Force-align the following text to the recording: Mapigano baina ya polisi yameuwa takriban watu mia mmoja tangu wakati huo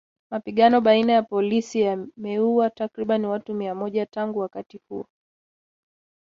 Mapigano 0.31 0.81
baina 0.81 1.13
ya 1.13 1.23
polisi 1.23 1.79
yameuwa 1.81 2.69
takriban 2.69 3.25
watu 3.25 3.53
mia 3.53 3.75
mmoja 3.75 4.05
tangu 4.05 4.39
wakati 4.39 4.77
huo 4.89 5.05